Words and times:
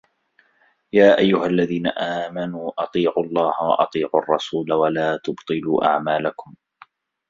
يا 0.93 1.17
أَيُّهَا 1.17 1.45
الَّذينَ 1.45 1.87
آمَنوا 1.87 2.71
أَطيعُوا 2.83 3.23
اللَّهَ 3.23 3.53
وَأَطيعُوا 3.69 4.19
الرَّسولَ 4.21 4.73
وَلا 4.73 5.17
تُبطِلوا 5.23 5.85
أَعمالَكُم 5.85 6.55